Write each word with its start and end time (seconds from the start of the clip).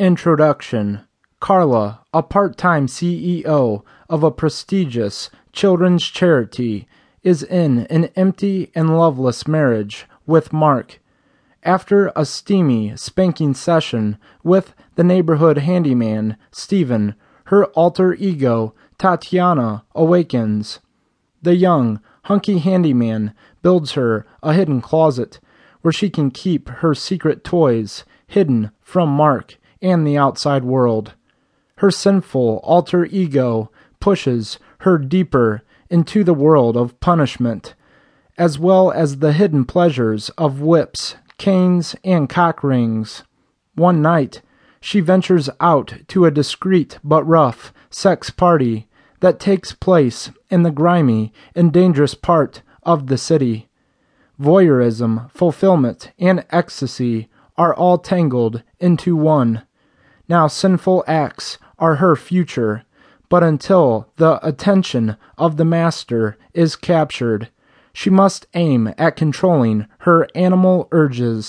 Introduction 0.00 1.00
Karla, 1.40 2.04
a 2.14 2.22
part 2.22 2.56
time 2.56 2.86
CEO 2.86 3.82
of 4.08 4.22
a 4.22 4.30
prestigious 4.30 5.28
children's 5.52 6.04
charity, 6.04 6.86
is 7.24 7.42
in 7.42 7.80
an 7.86 8.04
empty 8.14 8.70
and 8.76 8.96
loveless 8.96 9.48
marriage 9.48 10.06
with 10.24 10.52
Mark. 10.52 11.00
After 11.64 12.12
a 12.14 12.24
steamy, 12.24 12.96
spanking 12.96 13.54
session 13.54 14.18
with 14.44 14.72
the 14.94 15.02
neighborhood 15.02 15.58
handyman, 15.58 16.36
Steven, 16.52 17.16
her 17.46 17.64
alter 17.66 18.14
ego, 18.14 18.74
Tatyana, 19.00 19.82
awakens. 19.96 20.78
The 21.42 21.56
young, 21.56 22.00
hunky 22.26 22.58
handyman 22.58 23.34
builds 23.62 23.92
her 23.92 24.24
a 24.44 24.52
hidden 24.52 24.80
closet 24.80 25.40
where 25.82 25.90
she 25.90 26.08
can 26.08 26.30
keep 26.30 26.68
her 26.68 26.94
secret 26.94 27.42
toys 27.42 28.04
hidden 28.28 28.70
from 28.80 29.08
Mark 29.08 29.56
and 29.80 30.06
the 30.06 30.18
outside 30.18 30.64
world. 30.64 31.14
Her 31.76 31.90
sinful 31.90 32.60
alter 32.62 33.04
ego 33.06 33.70
pushes 34.00 34.58
her 34.80 34.98
deeper 34.98 35.62
into 35.90 36.24
the 36.24 36.34
world 36.34 36.76
of 36.76 36.98
punishment, 37.00 37.74
as 38.36 38.58
well 38.58 38.90
as 38.90 39.18
the 39.18 39.32
hidden 39.32 39.64
pleasures 39.64 40.28
of 40.30 40.60
whips, 40.60 41.16
canes, 41.38 41.96
and 42.04 42.28
cock 42.28 42.62
rings. 42.62 43.24
One 43.74 44.02
night, 44.02 44.42
she 44.80 45.00
ventures 45.00 45.48
out 45.60 45.94
to 46.08 46.24
a 46.24 46.30
discreet 46.30 46.98
but 47.02 47.24
rough 47.24 47.72
sex 47.90 48.30
party 48.30 48.88
that 49.20 49.40
takes 49.40 49.72
place 49.72 50.30
in 50.50 50.62
the 50.62 50.70
grimy 50.70 51.32
and 51.54 51.72
dangerous 51.72 52.14
part 52.14 52.62
of 52.82 53.06
the 53.06 53.18
city. 53.18 53.68
Voyeurism, 54.40 55.30
fulfillment, 55.32 56.12
and 56.18 56.44
ecstasy 56.50 57.28
are 57.56 57.74
all 57.74 57.98
tangled 57.98 58.62
into 58.78 59.16
one. 59.16 59.62
Now, 60.28 60.46
sinful 60.46 61.04
acts 61.06 61.58
are 61.78 61.96
her 61.96 62.14
future, 62.14 62.84
but 63.30 63.42
until 63.42 64.08
the 64.16 64.38
attention 64.46 65.16
of 65.38 65.56
the 65.56 65.64
master 65.64 66.36
is 66.52 66.76
captured, 66.76 67.48
she 67.92 68.10
must 68.10 68.46
aim 68.54 68.92
at 68.98 69.16
controlling 69.16 69.86
her 70.00 70.28
animal 70.34 70.88
urges. 70.92 71.46